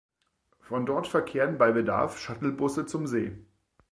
[0.61, 3.35] Von dort verkehren bei Bedarf Shuttlebusse zum See.